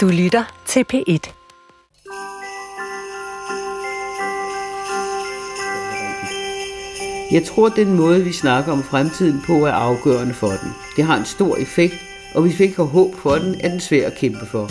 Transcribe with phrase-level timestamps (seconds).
[0.00, 1.32] Du lytter til P1.
[7.32, 10.72] Jeg tror, at den måde, vi snakker om fremtiden på, er afgørende for den.
[10.96, 11.94] Det har en stor effekt,
[12.34, 14.70] og hvis vi ikke har håb for den, er den svær at kæmpe for.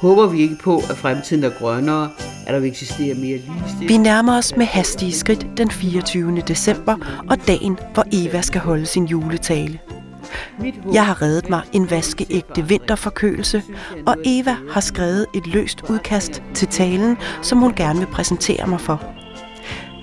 [0.00, 2.10] Håber vi ikke på, at fremtiden er grønnere,
[2.46, 3.88] at der vil eksistere mere ligestilling?
[3.88, 6.40] Vi nærmer os med hastige skridt den 24.
[6.40, 6.96] december
[7.30, 9.78] og dagen, hvor Eva skal holde sin juletale.
[10.92, 13.62] Jeg har reddet mig en vaskeægte vinterforkølelse,
[14.06, 18.80] og Eva har skrevet et løst udkast til talen, som hun gerne vil præsentere mig
[18.80, 19.02] for.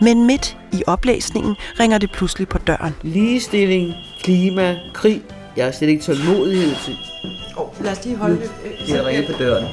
[0.02, 2.96] Men midt i oplæsningen ringer det pludselig på døren.
[3.02, 5.22] Ligestilling, klima, krig.
[5.58, 6.98] Jeg har slet ikke tålmodighed til.
[7.58, 8.42] Oh, lad os lige holde
[8.88, 9.66] Det er ringet på døren.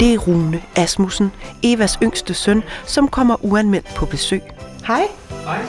[0.00, 4.42] Det er Rune Asmussen, Evas yngste søn, som kommer uanmeldt på besøg.
[4.86, 5.02] Hej.
[5.44, 5.62] Hej.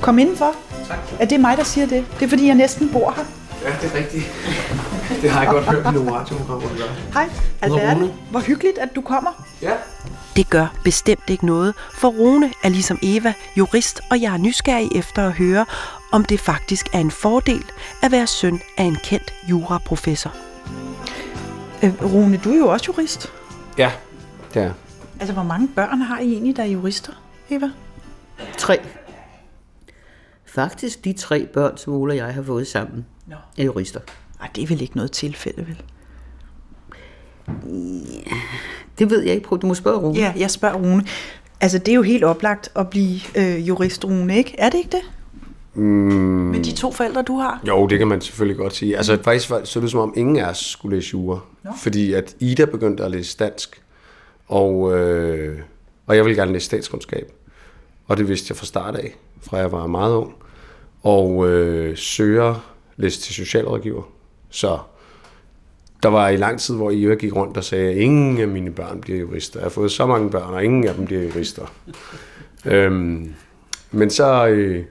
[0.00, 0.67] Kom indenfor.
[0.88, 0.98] Tak.
[1.20, 2.06] Er det mig, der siger det?
[2.18, 3.24] Det er fordi, jeg næsten bor her.
[3.64, 4.24] Ja, det er rigtigt.
[5.22, 6.88] Det har jeg godt hørt i nogle radioprogrammer, du gør.
[7.12, 7.28] Hej,
[7.62, 8.12] Alberte.
[8.30, 9.44] Hvor hyggeligt, at du kommer.
[9.62, 9.72] Ja.
[10.36, 14.88] Det gør bestemt ikke noget, for Rune er ligesom Eva jurist, og jeg er nysgerrig
[14.96, 15.66] efter at høre,
[16.12, 17.64] om det faktisk er en fordel
[18.02, 20.32] at være søn af en kendt juraprofessor.
[21.82, 23.32] Øh, Rune, du er jo også jurist.
[23.78, 23.90] Ja,
[24.54, 24.72] det er
[25.20, 27.12] Altså, hvor mange børn har I egentlig, der er jurister,
[27.50, 27.70] Eva?
[28.58, 28.78] Tre.
[30.48, 33.34] Faktisk de tre børn, som Ole og jeg har fået sammen, Nå.
[33.58, 34.00] er jurister.
[34.40, 35.82] Ej, det er vel ikke noget tilfælde, vel?
[38.98, 39.46] Det ved jeg ikke.
[39.46, 40.18] Prøv, du må spørge Rune.
[40.18, 41.04] Ja, jeg spørger Rune.
[41.60, 44.54] Altså, det er jo helt oplagt at blive øh, jurist, Rune, ikke?
[44.58, 45.00] Er det ikke det?
[45.74, 47.60] Mm, Med de to forældre, du har?
[47.68, 48.96] jo, det kan man selvfølgelig godt sige.
[48.96, 51.38] Altså faktisk var- så det som om ingen af os skulle læse jura.
[51.64, 51.70] Nå.
[51.82, 53.82] Fordi at Ida begyndte at læse dansk,
[54.48, 55.58] og, øh,
[56.06, 57.32] og jeg ville gerne læse statskundskab.
[58.08, 60.34] Og det vidste jeg fra start af, fra jeg var meget ung.
[61.02, 64.02] Og øh, søger læste til socialrådgiver.
[64.50, 64.78] Så
[66.02, 68.70] der var i lang tid, hvor Eva gik rundt og sagde, at ingen af mine
[68.70, 69.60] børn bliver jurister.
[69.60, 71.72] Jeg har fået så mange børn, og ingen af dem bliver jurister.
[72.64, 73.34] øhm,
[73.90, 74.84] men så, øh,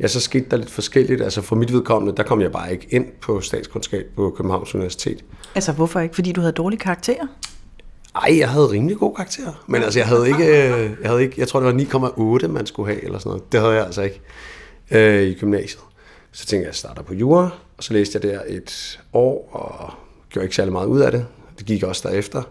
[0.00, 1.22] ja, så skete der lidt forskelligt.
[1.22, 5.24] Altså for mit vedkommende, der kom jeg bare ikke ind på statskundskab på Københavns Universitet.
[5.54, 6.14] Altså, hvorfor ikke?
[6.14, 7.26] Fordi du havde dårlige karakterer?
[8.14, 9.64] Ej, jeg havde rimelig god karakter.
[9.66, 12.66] Men altså, jeg havde ikke, øh, jeg, havde ikke, jeg tror, det var 9,8, man
[12.66, 13.52] skulle have, eller sådan noget.
[13.52, 14.20] Det havde jeg altså ikke
[14.90, 15.82] øh, i gymnasiet.
[16.32, 19.92] Så tænkte jeg, jeg starter på jura, og så læste jeg der et år, og
[20.30, 21.26] gjorde ikke særlig meget ud af det.
[21.58, 22.42] Det gik også derefter.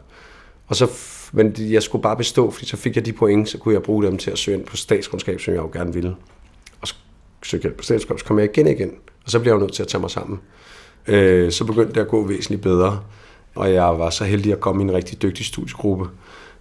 [0.68, 0.88] Og så,
[1.34, 4.03] men jeg skulle bare bestå, fordi så fik jeg de point, så kunne jeg bruge
[4.06, 6.16] dem til at søge ind på statskundskab, som jeg jo gerne ville.
[6.81, 6.96] Og så
[7.44, 8.91] søgte jeg på statskundskab, så kom jeg igen igen.
[9.25, 10.40] Og så blev jeg jo nødt til at tage mig sammen.
[11.07, 13.03] Øh, så begyndte det at gå væsentligt bedre.
[13.56, 16.06] Og jeg var så heldig at komme i en rigtig dygtig studiegruppe,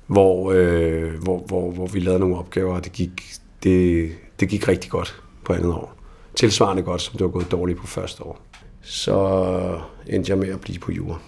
[0.06, 3.32] hvor, øh, hvor, hvor, hvor vi lavede nogle opgaver, og det gik,
[3.62, 4.10] det,
[4.40, 5.94] det gik rigtig godt på andet år.
[6.34, 8.40] Tilsvarende godt, som det var gået dårligt på første år.
[8.82, 11.18] Så endte jeg med at blive på jura.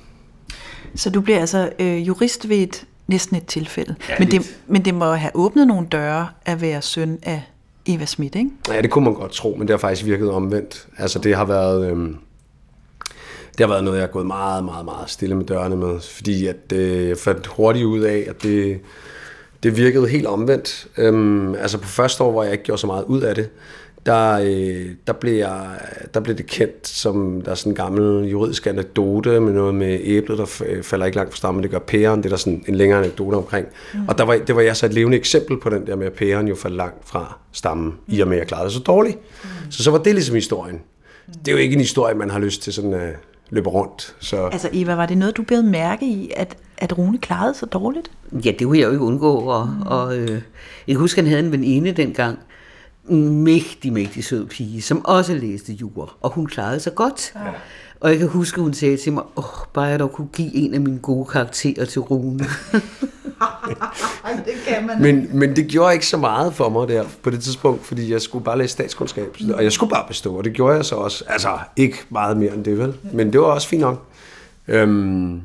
[0.94, 3.94] Så du bliver altså øh, jurist ved et, næsten et tilfælde.
[4.08, 7.42] Ja, men, det, men det må have åbnet nogle døre at være søn af
[7.86, 8.50] Eva Schmidt, ikke?
[8.68, 10.88] Ja, det kunne man godt tro, men det har faktisk virket omvendt.
[10.98, 11.90] Altså det har været...
[11.90, 12.16] Øhm,
[13.58, 16.46] det har været noget, jeg har gået meget, meget, meget stille med dørene med, fordi
[16.46, 18.80] at, øh, jeg fandt hurtigt ud af, at det,
[19.62, 20.86] det virkede helt omvendt.
[20.98, 23.48] Øhm, altså på første år, hvor jeg ikke gjorde så meget ud af det,
[24.06, 25.66] der, øh, der, blev jeg,
[26.14, 29.98] der blev det kendt som, der er sådan en gammel juridisk anekdote med noget med
[30.02, 32.64] æblet, der f- falder ikke langt fra stammen, det gør pæren, det er der sådan
[32.68, 33.66] en længere anekdote omkring.
[33.94, 34.00] Mm.
[34.08, 36.12] Og der var, det var jeg så et levende eksempel på den der med, at
[36.12, 38.14] pæren jo faldt langt fra stammen, mm.
[38.14, 39.16] i og med at jeg klarede det så dårligt.
[39.16, 39.48] Mm.
[39.70, 40.80] Så så var det ligesom historien.
[41.26, 43.16] Det er jo ikke en historie, man har lyst til sådan at
[43.50, 44.16] løbe rundt.
[44.20, 47.72] Så Altså Eva, var det noget, du blev mærke i, at, at Rune klarede sig
[47.72, 48.10] dårligt?
[48.32, 49.36] Ja, det kunne jeg jo ikke undgå.
[49.36, 49.82] Og, mm.
[49.82, 50.30] og øh,
[50.86, 52.38] jeg kan huske, at han havde en veninde dengang,
[53.08, 57.32] en mægtig, mægtig sød pige, som også læste jura, og hun klarede sig godt.
[57.34, 57.40] Ja.
[58.04, 60.74] Og jeg kan huske, hun sagde til mig, åh, bare jeg dog kunne give en
[60.74, 62.38] af mine gode karakterer til Rune.
[64.46, 65.02] det kan man.
[65.02, 68.22] Men, men det gjorde ikke så meget for mig der på det tidspunkt, fordi jeg
[68.22, 71.24] skulle bare læse statskundskab, og jeg skulle bare bestå, og det gjorde jeg så også.
[71.28, 72.94] Altså, ikke meget mere end det, vel?
[73.12, 74.06] Men det var også fint nok.
[74.68, 75.40] Øhm,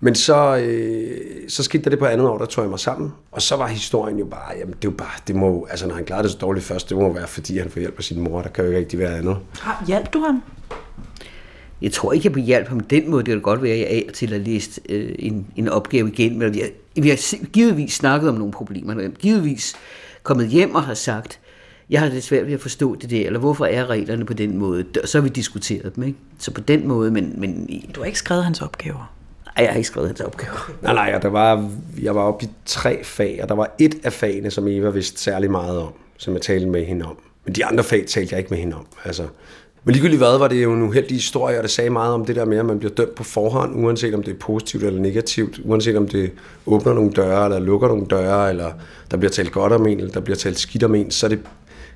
[0.00, 3.12] men så, øh, så skete der det på andet år, der tog jeg mig sammen,
[3.32, 5.94] og så var historien jo bare, jamen det er jo bare, det må, altså når
[5.94, 8.20] han klarede det så dårligt først, det må være, fordi han får hjælp af sin
[8.20, 9.36] mor, der kan jo ikke rigtig være andet.
[9.60, 10.42] Har, hjalp du ham?
[11.82, 13.24] Jeg tror ikke, jeg blev hjælp på den måde.
[13.24, 16.08] Det kan godt være, at jeg af og til har læst øh, en, en opgave
[16.08, 16.68] igen, men vi har,
[17.02, 18.94] vi har givetvis snakket om nogle problemer.
[18.94, 19.74] Vi har givetvis
[20.22, 21.38] kommet hjem og har sagt,
[21.90, 24.58] jeg har det svært ved at forstå det der, eller hvorfor er reglerne på den
[24.58, 24.84] måde?
[25.02, 26.18] Og så har vi diskuteret dem, ikke?
[26.38, 29.12] Så på den måde, men, men Du har ikke skrevet hans opgaver.
[29.56, 30.70] ej, jeg har ikke skrevet hans opgaver.
[30.82, 31.70] Nej, nej, og der var,
[32.02, 35.20] jeg var oppe i tre fag, og der var et af fagene, som Eva vidste
[35.20, 37.16] særlig meget om, som jeg talte med hende om.
[37.44, 38.86] Men de andre fag talte jeg ikke med hende om.
[39.04, 39.26] Altså,
[39.84, 42.36] Men ligegyldigt hvad, var det jo en uheldig historie, og det sagde meget om det
[42.36, 45.60] der med, at man bliver dømt på forhånd, uanset om det er positivt eller negativt,
[45.64, 46.30] uanset om det
[46.66, 48.72] åbner nogle døre, eller lukker nogle døre, eller
[49.10, 51.28] der bliver talt godt om en, eller der bliver talt skidt om en, så er
[51.28, 51.40] det,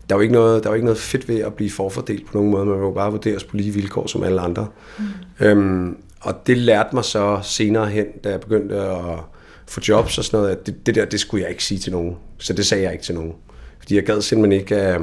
[0.08, 2.26] der er jo ikke noget, der er jo ikke noget fedt ved at blive forfordelt
[2.26, 2.66] på nogen måde.
[2.66, 4.66] Man vil jo bare vurderes på lige vilkår som alle andre.
[4.98, 5.46] Mm.
[5.46, 9.18] Øhm, og det lærte mig så senere hen, da jeg begyndte at
[9.66, 11.92] få jobs og sådan noget, at det, det der, det skulle jeg ikke sige til
[11.92, 12.16] nogen.
[12.38, 13.32] Så det sagde jeg ikke til nogen.
[13.78, 15.00] Fordi jeg gad simpelthen ikke, at,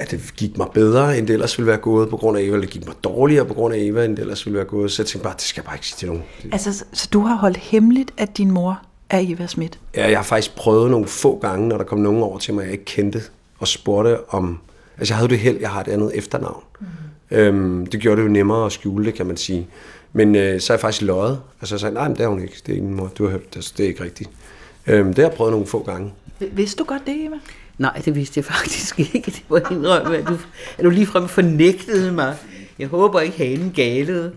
[0.00, 2.52] at det gik mig bedre, end det ellers ville være gået på grund af Eva,
[2.54, 4.92] eller det gik mig dårligere på grund af Eva, end det ellers ville være gået.
[4.92, 6.22] Så jeg tænkte bare, det skal jeg bare ikke sige til nogen.
[6.52, 8.80] Altså, så du har holdt hemmeligt, at din mor
[9.10, 9.78] er Eva Schmidt?
[9.96, 12.64] Ja, jeg har faktisk prøvet nogle få gange, når der kom nogen over til mig,
[12.64, 13.22] jeg ikke kendte,
[13.58, 14.58] og spurgte om...
[14.98, 16.62] Altså, jeg havde det held, jeg har et andet efternavn.
[16.80, 16.86] Mm.
[17.30, 19.66] Øhm, det gjorde det jo nemmere at skjule det, kan man sige.
[20.12, 21.40] Men øh, så er jeg faktisk løjet.
[21.60, 22.54] Altså, jeg sagde, nej, men det er hun ikke.
[22.66, 23.10] Det er ikke min mor.
[23.18, 24.30] Du har hørt det, det er ikke rigtigt.
[24.86, 26.12] Øhm, det har jeg prøvet nogle få gange.
[26.52, 27.36] Vidste du godt det, Eva?
[27.80, 29.30] Nej, det vidste jeg faktisk ikke.
[29.30, 30.38] Det var indrømme, at du,
[30.78, 32.36] at du ligefrem fornægtede mig.
[32.78, 34.32] Jeg håber ikke, hanen galede.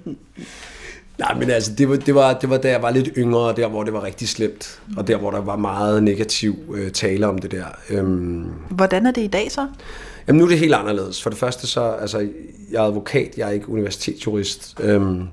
[1.18, 3.68] Nej, men altså, det var, det, var, det var da jeg var lidt yngre, der
[3.68, 7.38] hvor det var rigtig slemt, og der hvor der var meget negativ øh, tale om
[7.38, 7.66] det der.
[7.90, 9.68] Øhm, Hvordan er det i dag så?
[10.28, 11.24] Jamen nu er det helt anderledes.
[11.24, 12.20] For det første så, altså,
[12.72, 14.76] jeg er advokat, jeg er ikke universitetsjurist.
[14.80, 15.28] Øhm,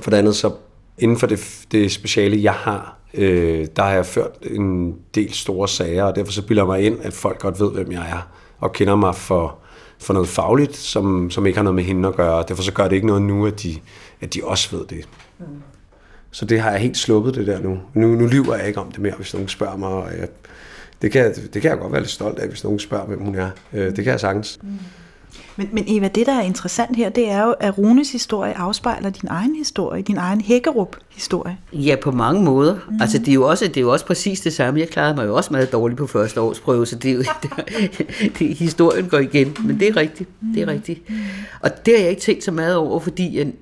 [0.00, 0.50] for det andet så,
[0.98, 5.68] inden for det, det speciale, jeg har, øh, der har jeg ført en del store
[5.68, 8.28] sager, og derfor så bilder jeg mig ind, at folk godt ved, hvem jeg er,
[8.58, 9.58] og kender mig for,
[9.98, 12.44] for noget fagligt, som, som ikke har noget med hende at gøre.
[12.48, 13.76] Derfor så gør det ikke noget nu, at de,
[14.20, 15.08] at de også ved det.
[15.38, 15.46] Mm.
[16.30, 17.78] Så det har jeg helt sluppet det der nu.
[17.94, 18.08] nu.
[18.08, 19.88] Nu lyver jeg ikke om det mere, hvis nogen spørger mig.
[19.88, 20.28] Og jeg,
[21.02, 23.34] det, kan, det kan jeg godt være lidt stolt af, hvis nogen spørger, hvem hun
[23.34, 23.50] er.
[23.72, 24.58] Øh, det kan jeg sagtens.
[24.62, 24.78] Mm.
[25.56, 29.10] Men, men Eva, det der er interessant her, det er jo, at Runes historie afspejler
[29.10, 31.58] din egen historie, din egen Hækkerup-historie.
[31.72, 32.74] Ja, på mange måder.
[32.74, 32.98] Mm.
[33.00, 34.80] Altså, det er, jo også, det er jo også præcis det samme.
[34.80, 37.22] Jeg klarede mig jo også meget dårligt på første års prøve, så det er jo,
[37.42, 37.50] det,
[38.38, 39.56] det, historien går igen.
[39.64, 40.30] Men det er rigtigt.
[40.54, 41.00] Det er rigtigt.
[41.60, 43.52] Og det har jeg ikke tænkt så meget over, fordi jeg,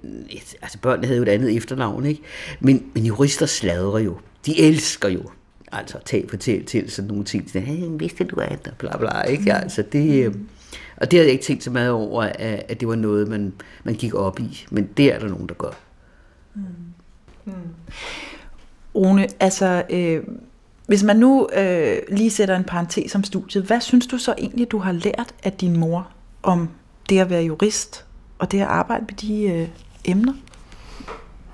[0.62, 2.23] altså, børnene havde jo et andet efternavn, ikke?
[2.61, 4.17] Men, men jurister sladrer jo.
[4.47, 5.23] De elsker jo
[5.73, 7.50] altså tage på til, til sådan nogle ting.
[7.55, 9.53] Hey, vidste du at, bla bla, ikke?
[9.53, 10.35] Altså, det, øh,
[11.02, 13.52] og det havde jeg ikke tænkt så meget over, at, at det var noget, man,
[13.84, 14.66] man gik op i.
[14.70, 15.70] Men det er der nogen, der gør.
[16.54, 16.62] Mm.
[17.44, 17.52] Mm.
[18.94, 20.22] Rune, altså, øh,
[20.87, 24.70] hvis man nu øh, lige sætter en parentes om studiet, hvad synes du så egentlig,
[24.70, 26.08] du har lært af din mor
[26.43, 26.69] om
[27.08, 28.04] det at være jurist,
[28.38, 29.69] og det at arbejde med de øh,
[30.04, 30.32] emner?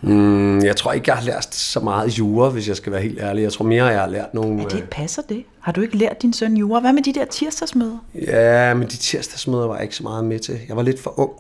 [0.03, 3.19] Mm, jeg tror ikke, jeg har lært så meget jura, hvis jeg skal være helt
[3.21, 3.43] ærlig.
[3.43, 4.63] Jeg tror mere, jeg har lært nogle...
[4.63, 5.45] Er det, passer det?
[5.61, 6.81] Har du ikke lært din søn jura?
[6.81, 7.99] Hvad med de der tirsdagsmøder?
[8.15, 10.59] Ja, men de tirsdagsmøder var jeg ikke så meget med til.
[10.69, 11.33] Jeg var lidt for ung.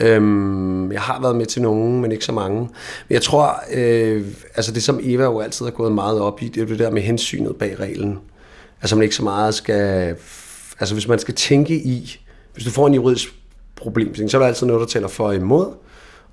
[0.00, 2.60] Øhm, jeg har været med til nogen, men ikke så mange.
[2.60, 6.48] Men jeg tror, øh, altså det som Eva jo altid har gået meget op i,
[6.48, 8.18] det er det der med hensynet bag reglen.
[8.82, 10.16] Altså man ikke så meget skal...
[10.80, 12.20] Altså hvis man skal tænke i...
[12.54, 13.34] Hvis du får en juridisk
[13.76, 15.66] problem, så er der altid noget, der tæller for og imod.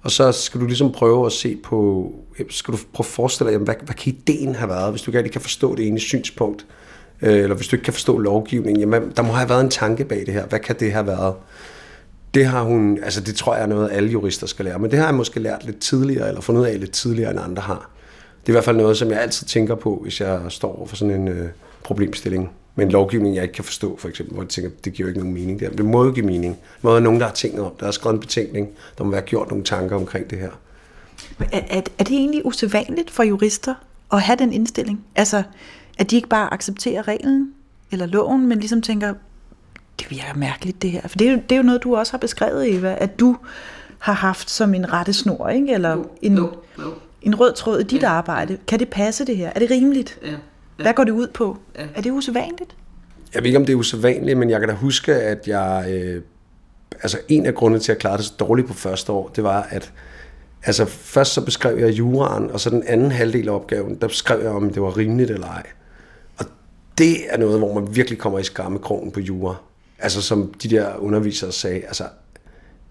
[0.01, 2.11] Og så skal du ligesom prøve at se på,
[2.49, 5.29] skal du prøve at forestille dig, hvad, hvad kan ideen have været, hvis du ikke
[5.29, 6.65] kan forstå det ene synspunkt,
[7.21, 10.05] øh, eller hvis du ikke kan forstå lovgivningen, jamen der må have været en tanke
[10.05, 11.35] bag det her, hvad kan det have været?
[12.33, 14.99] Det har hun, altså det tror jeg er noget, alle jurister skal lære, men det
[14.99, 17.89] har jeg måske lært lidt tidligere, eller fundet ud af lidt tidligere, end andre har.
[18.41, 20.87] Det er i hvert fald noget, som jeg altid tænker på, hvis jeg står over
[20.87, 21.49] for sådan en øh,
[21.83, 25.07] problemstilling med en lovgivning, jeg ikke kan forstå, for eksempel, hvor jeg tænker, det giver
[25.07, 25.69] jo ikke nogen mening der.
[25.69, 26.53] Det må jo give mening.
[26.55, 27.71] Der må være nogen, der har tænkt om.
[27.79, 28.69] Der er skrevet en betænkning.
[28.97, 30.49] Der må være gjort nogle tanker omkring det her.
[31.39, 33.75] Er, er, er det egentlig usædvanligt for jurister
[34.13, 35.05] at have den indstilling?
[35.15, 35.43] Altså,
[35.97, 37.53] at de ikke bare accepterer reglen
[37.91, 39.13] eller loven, men ligesom tænker,
[39.99, 41.07] det virker mærkeligt det her.
[41.07, 43.37] For det er, jo, det er jo noget, du også har beskrevet, Eva, at du
[43.99, 45.73] har haft som en rettesnor, ikke?
[45.73, 46.47] eller no, en, no,
[46.77, 46.91] no.
[47.21, 48.09] en rød tråd i dit ja.
[48.09, 48.57] arbejde.
[48.67, 49.51] Kan det passe det her?
[49.55, 50.19] Er det rimeligt?
[50.23, 50.35] Ja.
[50.81, 51.57] Hvad går det ud på?
[51.75, 51.87] Ja.
[51.95, 52.75] Er det usædvanligt?
[53.33, 55.85] Jeg ved ikke, om det er usædvanligt, men jeg kan da huske, at jeg...
[55.89, 56.21] Øh,
[57.01, 59.43] altså, en af grundene til, at jeg klarede det så dårligt på første år, det
[59.43, 59.93] var, at
[60.63, 64.41] altså, først så beskrev jeg juraen, og så den anden halvdel af opgaven, der beskrev
[64.41, 65.63] jeg, om det var rimeligt eller ej.
[66.37, 66.45] Og
[66.97, 69.55] det er noget, hvor man virkelig kommer i skammekrogen på jura.
[69.99, 72.03] Altså, som de der undervisere sagde, altså,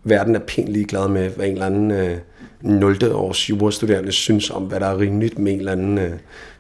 [0.05, 2.19] verden er pænt ligeglad med, hvad en eller anden øh,
[2.63, 3.13] 0.
[3.13, 6.13] års jurastuderende synes om, hvad der er rimeligt med en eller anden øh,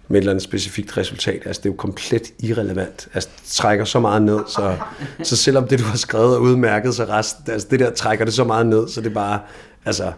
[0.08, 1.42] med et eller andet specifikt resultat.
[1.44, 3.08] Altså, det er jo komplet irrelevant.
[3.14, 4.76] Altså, det trækker så meget ned, så,
[5.22, 8.34] så selvom det, du har skrevet, er udmærket, så resten, altså, det der trækker det
[8.34, 9.40] så meget ned, så det bare,
[9.84, 10.12] altså,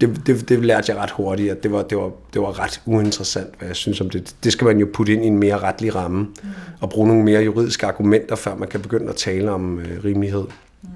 [0.00, 2.80] det, det, det lærte jeg ret hurtigt, at det var, det, var, det var ret
[2.86, 4.34] uinteressant, hvad jeg synes om det.
[4.44, 6.48] Det skal man jo putte ind i en mere retlig ramme, mm.
[6.80, 10.44] og bruge nogle mere juridiske argumenter, før man kan begynde at tale om øh, rimelighed.
[10.82, 10.88] Mm.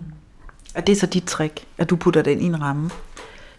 [0.74, 2.90] Og det er så dit trick, at du putter den i en ramme?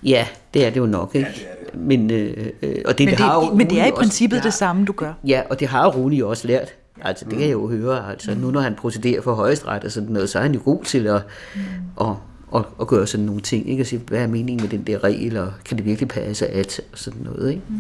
[0.03, 1.27] Ja, det er det jo nok, ikke?
[1.27, 1.56] Ja, det det.
[1.79, 4.38] Men, øh, øh, og det, men, det, det har jo men det er i princippet
[4.38, 5.13] også, det samme, du gør.
[5.24, 6.74] Ja, og det har Rune jo også lært.
[7.01, 8.12] Altså, det kan jeg jo høre.
[8.12, 10.84] Altså, nu når han procederer for højesteret og sådan noget, så er han jo god
[10.84, 11.22] til at,
[11.55, 11.62] mm.
[12.01, 12.13] at,
[12.55, 13.69] at, at gøre sådan nogle ting.
[13.69, 13.81] Ikke?
[13.81, 16.81] At sige, hvad er meningen med den der regel, og kan det virkelig passe at,
[16.91, 17.50] og sådan noget.
[17.50, 17.62] Ikke?
[17.69, 17.79] Mm.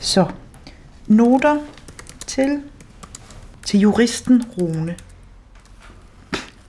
[0.00, 0.26] Så,
[1.06, 1.58] noter
[2.26, 2.60] til,
[3.66, 4.96] til juristen Rune.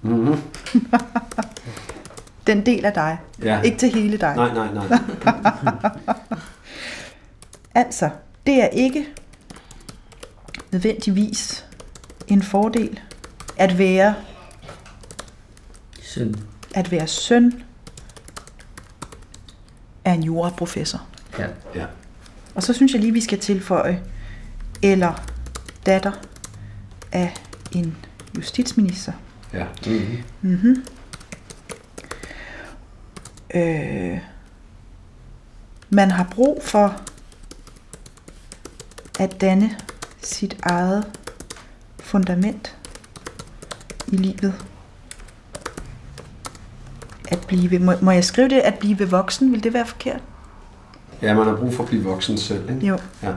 [0.01, 0.35] Mm-hmm.
[2.47, 3.17] Den del af dig.
[3.43, 3.61] Ja.
[3.61, 4.35] Ikke til hele dig.
[4.35, 4.99] Nej, nej, nej.
[7.75, 8.09] Altså,
[8.45, 9.07] det er ikke
[10.71, 11.65] nødvendigvis
[12.27, 12.99] en fordel
[13.57, 14.15] at være
[16.01, 16.35] Sådan.
[16.75, 17.63] at være søn
[20.05, 21.01] af en juraprofessor.
[21.39, 21.47] Ja.
[21.75, 21.85] Ja.
[22.55, 24.01] Og så synes jeg lige, vi skal tilføje,
[24.81, 25.23] eller
[25.85, 26.11] datter
[27.11, 27.33] af
[27.71, 27.95] en
[28.37, 29.13] justitsminister.
[29.53, 29.65] Ja.
[30.41, 30.85] Mm-hmm.
[33.53, 34.19] Øh,
[35.89, 37.01] man har brug for
[39.19, 39.77] at danne
[40.21, 41.05] sit eget
[41.99, 42.77] fundament
[44.07, 44.53] i livet.
[47.31, 50.21] At blive, må, må jeg skrive det, at blive voksen, vil det være forkert?
[51.21, 52.87] Ja, man har brug for at blive voksen selv, ikke?
[52.87, 52.97] Jo.
[53.23, 53.33] Ja.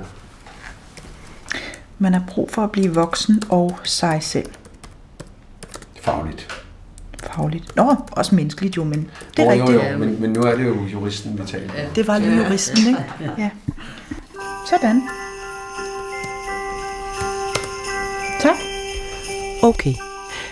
[1.98, 4.50] Man har brug for at blive voksen og sig selv.
[6.02, 6.55] Fagligt.
[7.36, 7.76] Fagligt.
[7.76, 9.84] Nå, også menneskeligt jo, men det er Åh, rigtigt.
[9.84, 11.94] Jo, jo, men, men nu er det jo juristen, vi taler om.
[11.94, 13.04] Det var lige juristen, ikke?
[13.38, 13.50] Ja.
[14.70, 15.02] Sådan.
[18.40, 18.56] Tak.
[19.62, 19.94] Okay,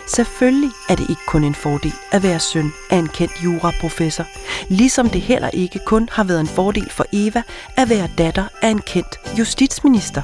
[0.06, 4.24] selvfølgelig er det ikke kun en fordel at være søn af en kendt juraprofessor,
[4.68, 7.42] ligesom det heller ikke kun har været en fordel for Eva
[7.76, 10.22] at være datter af en kendt justitsminister.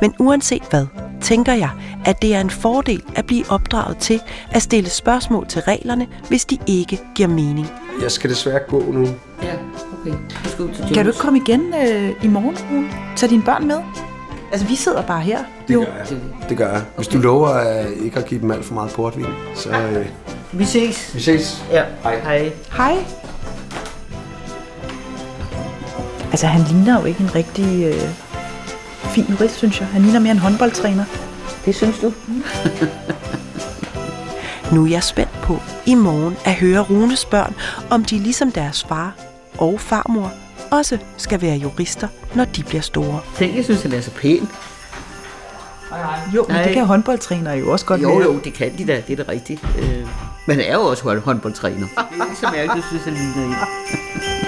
[0.00, 0.86] Men uanset hvad,
[1.22, 1.70] tænker jeg,
[2.04, 4.20] at det er en fordel at blive opdraget til
[4.50, 7.70] at stille spørgsmål til reglerne, hvis de ikke giver mening.
[8.02, 9.06] Jeg skal desværre gå nu.
[9.42, 9.52] Ja,
[10.00, 10.12] okay.
[10.44, 12.88] Du skal ud til Kan du ikke komme igen øh, i morgen?
[13.16, 13.78] Tag dine børn med.
[14.52, 15.38] Altså, vi sidder bare her.
[15.68, 15.80] Det jo.
[15.80, 16.18] gør jeg.
[16.48, 16.82] Det gør jeg.
[16.96, 20.06] Hvis du lover at ikke at give dem alt for meget portvin, så øh,
[20.52, 21.14] Vi ses.
[21.14, 21.64] vi ses.
[21.72, 21.82] Ja.
[22.02, 22.20] Hej.
[22.20, 22.52] Hej.
[22.76, 23.04] Hej.
[26.30, 28.02] Altså, han ligner jo ikke en rigtig øh,
[29.24, 29.88] fin jurist, synes jeg.
[29.88, 31.04] Han ligner mere en håndboldtræner.
[31.64, 32.12] Det synes du?
[34.72, 37.54] Nu er jeg spændt på i morgen at høre Runes børn,
[37.90, 39.12] om de ligesom deres far
[39.58, 40.32] og farmor
[40.70, 43.20] også skal være jurister, når de bliver store.
[43.36, 44.48] Tænk, jeg synes, han er så pæn.
[46.34, 46.64] Jo, men Nej.
[46.64, 48.22] det kan håndboldtrænere jo også godt Jo, være.
[48.24, 49.64] jo, det kan de da, det er da rigtigt.
[49.78, 50.06] Øh,
[50.46, 51.86] men han er jo også hånd- håndboldtræner.
[51.86, 53.54] Det er ikke så mærkeligt, synes, han ligner en.